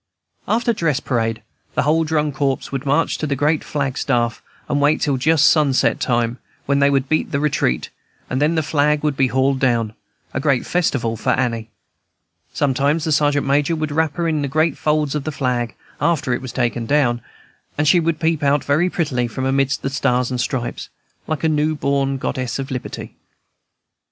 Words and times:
After 0.47 0.73
dress 0.73 0.99
parade 0.99 1.43
the 1.75 1.83
whole 1.83 2.03
drum 2.03 2.31
corps 2.31 2.71
would 2.71 2.87
march 2.87 3.19
to 3.19 3.27
the 3.27 3.35
great 3.35 3.63
flag 3.63 3.99
staff, 3.99 4.41
and 4.67 4.81
wait 4.81 4.99
till 4.99 5.15
just 5.15 5.45
sunset 5.45 5.99
time, 5.99 6.39
when 6.65 6.79
they 6.79 6.89
would 6.89 7.07
beat 7.07 7.31
"the 7.31 7.39
retreat," 7.39 7.91
and 8.27 8.41
then 8.41 8.55
the 8.55 8.63
flag 8.63 9.03
would 9.03 9.15
be 9.15 9.27
hauled 9.27 9.59
down, 9.59 9.93
a 10.33 10.39
great 10.39 10.65
festival 10.65 11.15
for 11.15 11.29
Annie. 11.29 11.69
Sometimes 12.51 13.03
the 13.03 13.11
Sergeant 13.11 13.45
Major 13.45 13.75
would 13.75 13.91
wrap 13.91 14.15
her 14.15 14.27
in 14.27 14.41
the 14.41 14.47
great 14.47 14.75
folds 14.75 15.13
of 15.13 15.23
the 15.23 15.31
flag, 15.31 15.75
after 16.01 16.33
it 16.33 16.41
was 16.41 16.51
taken 16.51 16.87
down, 16.87 17.21
and 17.77 17.87
she 17.87 17.99
would 17.99 18.19
peep 18.19 18.41
out 18.41 18.63
very 18.63 18.89
prettily 18.89 19.27
from 19.27 19.45
amidst 19.45 19.83
the 19.83 19.89
stars 19.91 20.31
and 20.31 20.41
stripes, 20.41 20.89
like 21.27 21.43
a 21.43 21.47
new 21.47 21.75
born 21.75 22.17
Goddess 22.17 22.57
of 22.57 22.71
Liberty. 22.71 23.13